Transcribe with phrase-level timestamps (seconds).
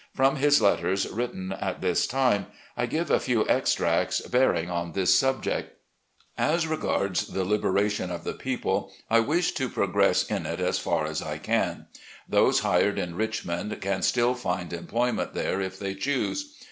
[0.15, 5.13] From his letters written at this time I give a few extracts bearing on this
[5.13, 5.75] subject:
[6.39, 6.55] 90 RECOLLECTIONS OP GENERAL LEE.
[6.55, 11.05] As regards the Kberation of the people, I wish to progress in it as far
[11.05, 11.85] as I can.
[12.27, 16.51] Those hired in Rich mond can still find employment there if they choose.